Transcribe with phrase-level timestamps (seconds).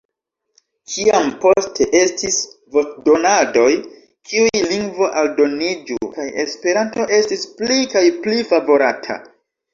[0.91, 2.37] Kiam poste estis
[2.77, 3.67] voĉdonadoj,
[4.31, 9.23] kiu lingvo aldoniĝu, kaj Esperanto estis pli kaj pli favorata...